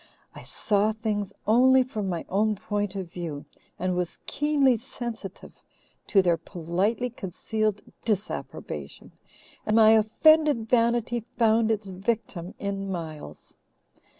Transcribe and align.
I 0.33 0.41
saw 0.41 0.93
things 0.93 1.31
only 1.45 1.83
from 1.83 2.09
my 2.09 2.25
own 2.27 2.55
point 2.55 2.95
of 2.95 3.11
view, 3.13 3.45
and 3.77 3.95
was 3.95 4.17
keenly 4.25 4.75
sensitive 4.75 5.51
to 6.07 6.23
their 6.23 6.37
politely 6.37 7.11
concealed 7.11 7.83
disapprobation, 8.03 9.11
and 9.63 9.75
my 9.75 9.91
offended 9.91 10.67
vanity 10.67 11.23
found 11.37 11.69
its 11.69 11.91
victim 11.91 12.55
in 12.57 12.91
Miles. 12.91 13.53